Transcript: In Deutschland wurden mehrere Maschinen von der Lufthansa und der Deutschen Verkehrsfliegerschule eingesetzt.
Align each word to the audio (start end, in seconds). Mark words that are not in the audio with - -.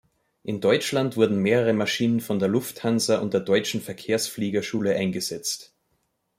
In 0.41 0.61
Deutschland 0.61 1.15
wurden 1.15 1.37
mehrere 1.43 1.73
Maschinen 1.73 2.21
von 2.21 2.39
der 2.39 2.47
Lufthansa 2.49 3.19
und 3.19 3.35
der 3.35 3.41
Deutschen 3.41 3.81
Verkehrsfliegerschule 3.83 4.95
eingesetzt. 4.95 5.75